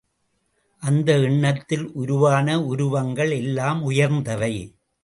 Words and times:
அந்த 0.83 1.09
எண்ணத்தில் 1.19 1.85
உருவான 1.93 2.57
உருவங்கள் 2.61 3.31
எல்லாம் 3.31 3.81
உயர்ந்தவை. 3.83 4.53